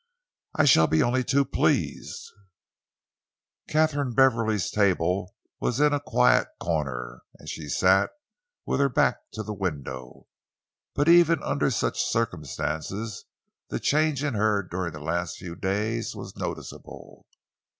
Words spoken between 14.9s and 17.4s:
the last few days was noticeable.